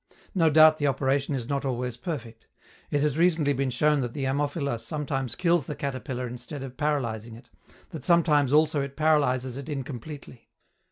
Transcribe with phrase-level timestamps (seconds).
[0.33, 2.47] No doubt the operation is not always perfect.
[2.89, 7.35] It has recently been shown that the Ammophila sometimes kills the caterpillar instead of paralyzing
[7.35, 7.51] it,
[7.91, 10.49] that sometimes also it paralyzes it incompletely.